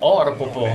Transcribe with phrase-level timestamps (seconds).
[0.00, 0.68] Orpopo.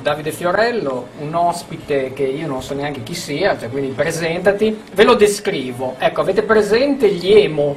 [0.00, 4.84] Davide Fiorello, un ospite che io non so neanche chi sia, cioè quindi presentati.
[4.92, 5.96] Ve lo descrivo.
[5.98, 7.76] Ecco, avete presente gli emo?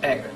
[0.00, 0.28] Ecco,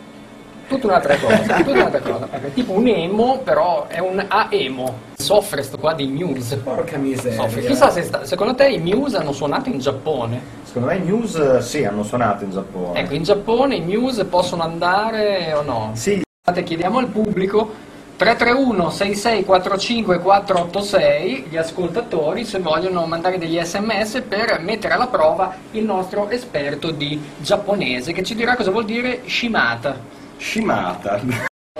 [0.68, 4.98] tutta un'altra cosa, tutta un'altra cosa, perché è tipo un emo, però è un aemo.
[5.14, 6.58] Soffre sto qua di Muse.
[6.58, 7.40] Porca miseria.
[7.40, 7.62] Soffre.
[7.62, 10.40] Chissà se sta- secondo te i Muse hanno suonato in Giappone.
[10.64, 12.98] Secondo me i News eh, sì, hanno suonato in Giappone.
[13.00, 15.90] Ecco, in Giappone i Muse possono andare o no?
[15.94, 24.58] Sì, Chiediamo al pubblico 331 6645 486 gli ascoltatori se vogliono mandare degli sms per
[24.60, 29.96] mettere alla prova il nostro esperto di giapponese che ci dirà cosa vuol dire shimata.
[30.36, 31.20] Shimata.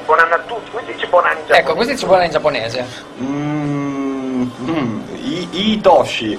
[0.04, 2.86] Buon anno a tutti, qui dice buon anno in Ecco, questo ci vuole in giapponese.
[3.20, 6.38] Mm, mm, I, Itoshi.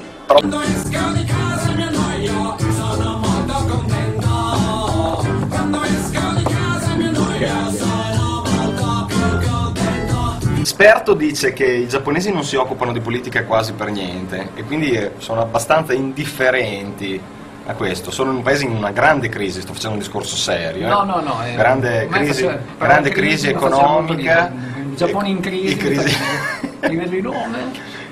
[10.80, 14.92] esperto dice che i giapponesi non si occupano di politica quasi per niente e quindi
[14.92, 17.20] eh, sono abbastanza indifferenti
[17.66, 18.12] a questo.
[18.12, 20.86] Sono un paese in una grande crisi, sto facendo un discorso serio.
[20.86, 20.90] Eh.
[20.90, 21.06] No, eh.
[21.06, 21.46] no, no.
[21.46, 24.54] Eh, grande crisi, faccio, grande crisi, crisi economica.
[24.78, 25.76] Il Giappone in crisi.
[25.76, 26.18] crisi.
[26.80, 27.58] A livello di nome.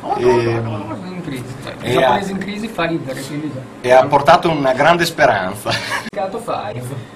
[0.02, 1.46] Oh, no, no, no, no, in crisi.
[1.64, 3.22] Cioè, I giapponesi in crisi fa ridere.
[3.22, 3.52] Quindi...
[3.80, 5.72] E ha portato una grande speranza.
[6.12, 7.16] Mercato 5.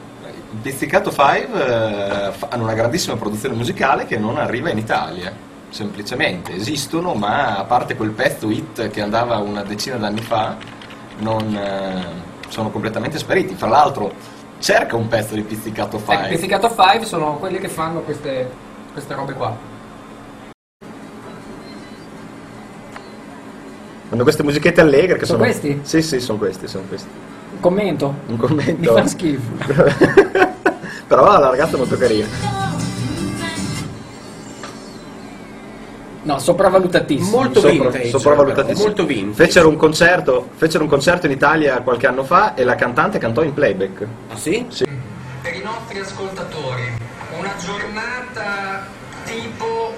[0.59, 5.31] Pizzicato 5 eh, hanno una grandissima produzione musicale che non arriva in Italia,
[5.69, 6.53] semplicemente.
[6.53, 10.57] Esistono, ma a parte quel pezzo hit che andava una decina d'anni fa,
[11.19, 12.05] non, eh,
[12.49, 13.55] sono completamente spariti.
[13.55, 14.11] Fra l'altro,
[14.59, 16.15] cerca un pezzo di Pizzicato 5.
[16.15, 18.49] Ecco, Pizzicato Five sono quelli che fanno queste,
[18.91, 19.69] queste robe qua.
[24.09, 25.49] Hanno queste musichette allegre che Sono sono...
[25.49, 25.79] questi?
[25.83, 27.07] Sì, sì, sono questi, sono questi.
[27.53, 28.13] Un commento.
[28.27, 28.93] Un commento...
[28.93, 30.39] Mi fa schifo.
[31.11, 32.25] Però la ragazza è molto carina.
[36.23, 37.35] No, sopravvalutatissimo.
[37.37, 38.85] Molto Sopra- vintage, sopravvalutatissimo.
[38.85, 39.43] molto vintage.
[39.43, 43.43] Fecero un, concerto, fecero un concerto in Italia qualche anno fa e la cantante cantò
[43.43, 44.07] in playback.
[44.29, 44.65] Ah sì?
[44.69, 44.85] Sì.
[45.41, 46.93] Per i nostri ascoltatori,
[47.37, 48.87] una giornata
[49.25, 49.93] tipo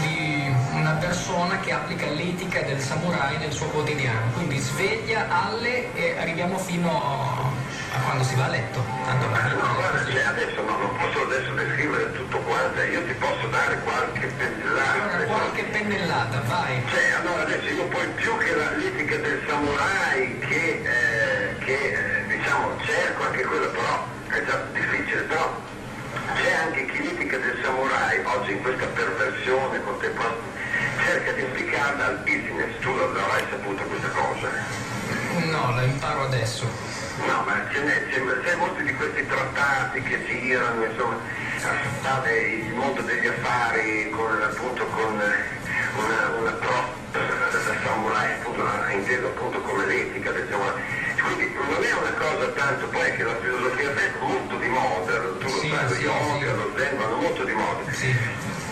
[0.00, 6.16] di una persona che applica l'etica del samurai nel suo quotidiano, quindi sveglia alle e
[6.18, 7.51] arriviamo fino a
[8.00, 8.84] quando si va a letto.
[9.04, 13.12] Tanto va No, guarda, cioè, adesso no, non posso adesso descrivere tutto quanto, io ti
[13.14, 15.24] posso dare qualche pennellata.
[15.24, 16.82] qualche pennellata, vai.
[16.88, 22.26] Cioè, allora adesso io poi più che la l'etica del samurai che, eh, che eh,
[22.26, 25.60] diciamo cerco anche quello però è già difficile, però
[26.34, 30.50] c'è anche chi l'etica del samurai oggi in questa perversione contemporanea
[31.04, 34.48] cerca di applicarla al business, tu lo avrai saputo questa cosa.
[35.50, 37.01] No, la imparo adesso.
[37.26, 41.18] No, ma ce n'è, c'è, molti di questi trattati che girano, insomma,
[41.98, 48.62] sta il mondo degli affari con appunto con una, una pro da samurai, appunto,
[48.92, 50.82] inteso appunto come l'etica del samurai.
[51.22, 55.44] Quindi non è una cosa tanto poi che la filosofia è molto di moda, tu
[55.44, 56.56] lo Sì, sai, lo sì, yoga, sì.
[56.56, 57.92] lo zen vanno molto di moda.
[57.92, 58.16] Sì.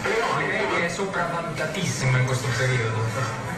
[0.02, 3.49] Però Direi che è sopravvalutatissimo in questo periodo.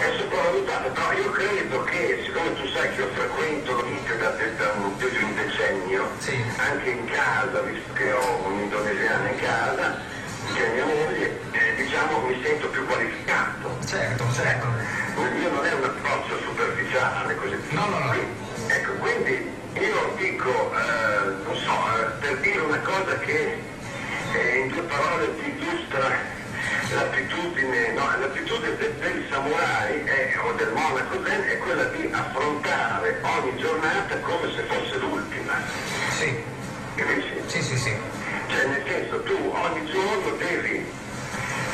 [0.00, 4.96] È sopravvalutato, però io credo che, siccome tu sai che io frequento l'internet da un
[4.96, 6.42] più di un decennio, Sì.
[6.56, 9.98] anche in casa, visto che ho un'indonesiana in casa,
[10.54, 13.76] che mia moglie, eh, diciamo mi sento più qualificato.
[13.86, 14.66] Certo, certo.
[15.20, 17.56] Il mio non è un approccio superficiale così.
[17.70, 18.14] No, no, no.
[18.68, 23.62] Ecco, quindi io dico, eh, non so, eh, per dire una cosa che
[24.32, 26.08] eh, in due parole ti illustra
[26.94, 27.29] l'attitudine,
[28.80, 34.50] del, del samurai è- o del monaco zen è quella di affrontare ogni giornata come
[34.56, 35.52] se fosse l'ultima.
[36.18, 36.34] Sì,
[36.94, 37.34] Capisci?
[37.46, 37.92] sì, sì, sì.
[38.48, 40.84] Cioè nel senso tu ogni giorno devi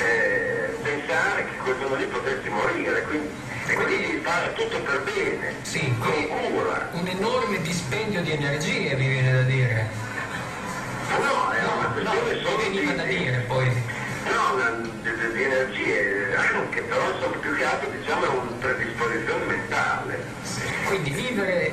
[0.03, 3.29] eh, pensare che quel giorno lì potresti morire, quindi,
[3.69, 6.89] e quindi devi fare tutto per bene, Sì, con cura.
[6.93, 9.89] un enorme dispendio di energie mi viene da dire.
[11.09, 13.67] Ma no, è una No, questione mi solo veniva da di, dire poi.
[14.25, 16.16] no, una- di, di- di energie,
[16.71, 20.25] che però sono più che altro diciamo è una predisposizione mentale.
[20.87, 21.73] Quindi vivere,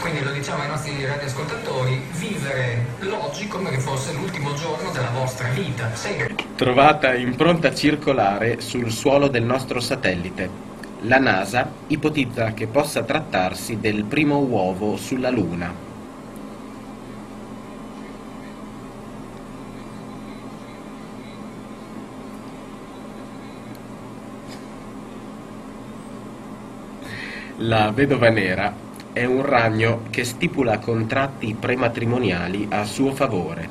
[0.00, 5.48] quindi lo diciamo ai nostri radioascoltatori, vivere l'oggi come che fosse l'ultimo giorno della vostra
[5.48, 5.94] vita.
[5.94, 6.34] Sempre.
[6.54, 10.66] Trovata impronta circolare sul suolo del nostro satellite.
[11.02, 15.87] La NASA ipotizza che possa trattarsi del primo uovo sulla Luna.
[27.62, 28.72] La vedova nera
[29.12, 33.68] è un ragno che stipula contratti prematrimoniali a suo favore.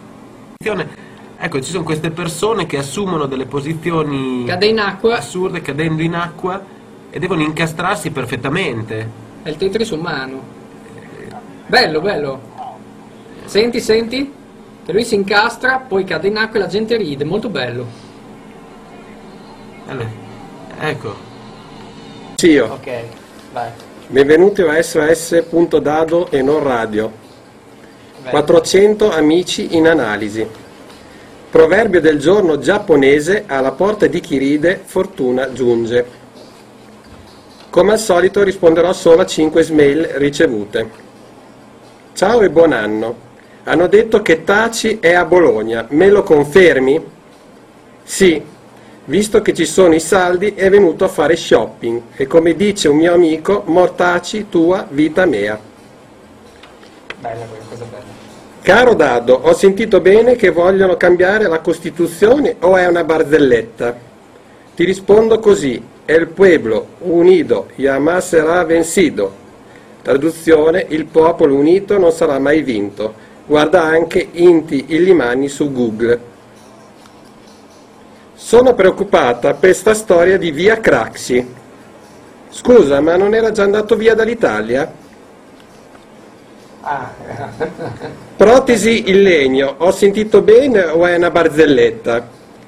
[1.39, 6.15] Ecco, ci sono queste persone che assumono delle posizioni Cade in acqua assurde cadendo in
[6.15, 6.61] acqua
[7.09, 9.09] e devono incastrarsi perfettamente.
[9.43, 10.41] è il Tetris umano.
[11.67, 12.41] Bello, bello.
[13.45, 14.33] Senti, senti?
[14.85, 17.85] Che lui si incastra, poi cade in acqua e la gente ride, molto bello.
[19.87, 20.09] Allora,
[20.79, 21.15] Ecco,
[22.35, 22.65] Sì, io.
[22.65, 23.03] Ok,
[23.51, 23.69] vai.
[24.07, 27.11] Benvenuti a SOS.dado e non radio.
[28.29, 30.45] 400 amici in analisi.
[31.49, 36.05] Proverbio del giorno giapponese alla porta di chi ride, fortuna giunge.
[37.69, 40.89] Come al solito risponderò solo a 5 smail ricevute.
[42.13, 43.25] Ciao e buon anno.
[43.63, 47.03] Hanno detto che Taci è a Bologna, me lo confermi?
[48.03, 48.41] Sì,
[49.07, 52.98] visto che ci sono i saldi è venuto a fare shopping e come dice un
[52.98, 55.59] mio amico, mortaci tua vita mea.
[57.19, 58.06] Bella quella cosa bella.
[58.62, 63.98] Caro Dado, ho sentito bene che vogliono cambiare la Costituzione o è una barzelletta?
[64.75, 69.45] Ti rispondo così, el pueblo unido jamás será vencido.
[70.01, 73.13] Traduzione, il popolo unito non sarà mai vinto.
[73.45, 76.36] Guarda anche Inti Illimani su Google.
[78.47, 81.45] Sono preoccupata per sta storia di via Craxi.
[82.49, 84.89] Scusa, ma non era già andato via dall'Italia?
[86.79, 87.11] Ah,
[88.38, 92.25] Protesi in legno, ho sentito bene o è una barzelletta?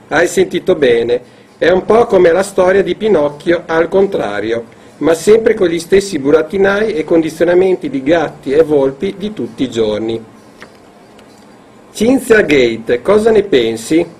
[0.09, 1.21] Hai sentito bene.
[1.57, 4.65] È un po' come la storia di Pinocchio al contrario,
[4.97, 9.71] ma sempre con gli stessi burattinai e condizionamenti di gatti e volpi di tutti i
[9.71, 10.21] giorni.
[11.93, 14.17] Cinzia Gate, cosa ne pensi?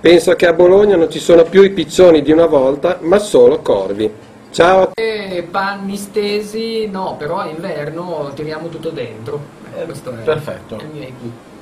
[0.00, 3.60] Penso che a Bologna non ci sono più i piccioni di una volta, ma solo
[3.60, 4.12] corvi.
[4.50, 9.40] Ciao e panni stesi, no, però a inverno tiriamo tutto dentro.
[9.76, 10.76] Eh, questo è perfetto.
[10.76, 11.54] il mio.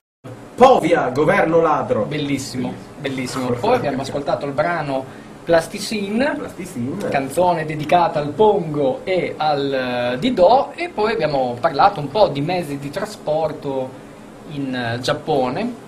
[0.54, 2.04] Povia, governo ladro.
[2.04, 3.50] Bellissimo, bellissimo.
[3.50, 5.04] Poi abbiamo ascoltato il brano
[5.44, 7.08] Plasticine, Plasticine.
[7.08, 12.40] canzone dedicata al Pongo e al eh, Didò e poi abbiamo parlato un po' di
[12.40, 14.02] mezzi di trasporto
[14.50, 15.83] in eh, Giappone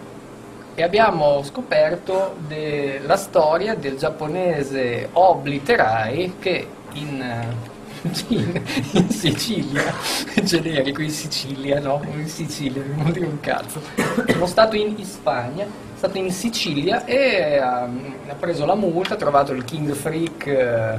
[0.77, 7.75] e abbiamo scoperto de- la storia del giapponese Obliterai che in, eh,
[8.29, 8.63] in-
[8.93, 9.95] in Sicilia,
[10.43, 12.03] generico in Sicilia, no?
[12.13, 13.81] In Sicilia, non vuol dire un cazzo.
[14.29, 19.17] Sono stato in Spagna, è stato in Sicilia e ehm, ha preso la multa, ha
[19.17, 20.99] trovato il King Freak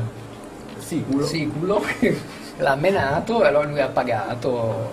[0.80, 1.24] Siculo.
[1.24, 1.84] siculo,
[2.58, 4.92] l'ha menato e allora lui ha pagato.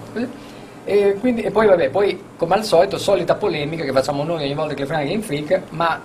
[0.84, 4.54] E, quindi, e poi vabbè, poi come al solito, solita polemica che facciamo noi ogni
[4.54, 6.00] volta che frega in freak, ma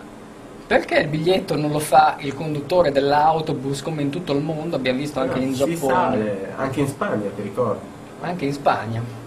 [0.66, 4.76] perché il biglietto non lo fa il conduttore dell'autobus come in tutto il mondo?
[4.76, 7.86] Abbiamo visto anche in Si Giappone, sale, anche in Spagna, ti ricordi?
[8.22, 9.19] anche in Spagna.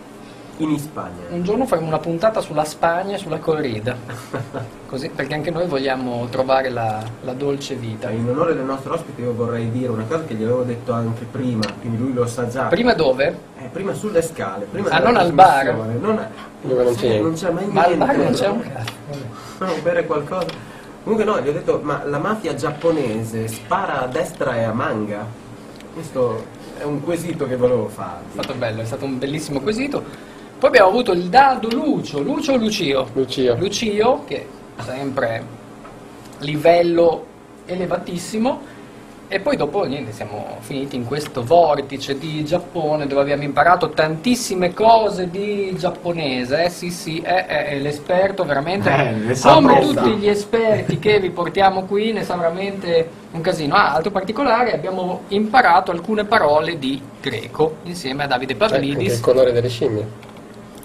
[0.62, 1.24] In Spagna.
[1.30, 3.96] Un giorno faremo una puntata sulla Spagna e sulla corrida,
[4.86, 8.10] così, perché anche noi vogliamo trovare la, la dolce vita.
[8.10, 11.24] In onore del nostro ospite io vorrei dire una cosa che gli avevo detto anche
[11.24, 12.64] prima, quindi lui lo sa già.
[12.66, 13.36] Prima dove?
[13.58, 15.74] Eh, prima sulle scale, prima Ah, non al bar?
[15.74, 16.26] Non,
[16.60, 17.22] Dove non c'è Sì, niente.
[17.22, 18.06] non c'è mai Ma al niente.
[18.06, 19.64] bar non c'è un cazzo.
[19.64, 20.46] No, bere qualcosa.
[21.02, 25.26] Comunque no, gli ho detto, ma la mafia giapponese spara a destra e a manga?
[25.92, 26.44] Questo
[26.78, 28.30] è un quesito che volevo È farvi.
[28.32, 30.30] stato bello, è stato un bellissimo quesito.
[30.62, 33.08] Poi abbiamo avuto il dado Lucio, Lucio o Lucio?
[33.14, 33.54] Lucia.
[33.54, 34.46] Lucio, che
[34.78, 35.44] sempre
[36.38, 37.26] livello
[37.66, 38.60] elevatissimo.
[39.26, 44.72] E poi dopo niente, siamo finiti in questo vortice di Giappone dove abbiamo imparato tantissime
[44.72, 46.66] cose di giapponese.
[46.66, 48.88] Eh sì, sì, è, è- è l'esperto veramente.
[48.88, 53.74] Eh, Come tutti gli esperti che vi portiamo qui, ne sa veramente un casino.
[53.74, 59.14] Ah, altro particolare, abbiamo imparato alcune parole di greco insieme a Davide Ecco, Pavlidis.
[59.14, 60.31] il colore delle scimmie.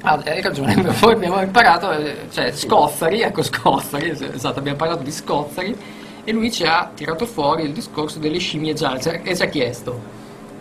[0.02, 5.04] Ah, hai ragione, poi abbiamo imparato, eh, cioè Scozzari, ecco Scozzari, es- esatto, abbiamo parlato
[5.04, 5.76] di Scozzari
[6.24, 10.00] e lui ci ha tirato fuori il discorso delle scimmie gialle e ci ha chiesto,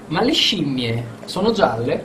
[0.08, 2.04] ma le scimmie sono gialle?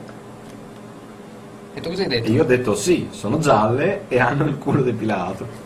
[1.74, 2.30] E tu cosa hai detto?
[2.30, 5.61] Io ho detto sì, sono gialle e hanno il culo depilato.